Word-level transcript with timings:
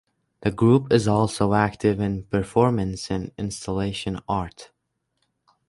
The 0.41 0.49
group 0.49 0.91
is 0.91 1.07
also 1.07 1.53
active 1.53 1.99
in 1.99 2.23
performance 2.23 3.11
and 3.11 3.31
installation 3.37 4.19
art. 4.27 4.71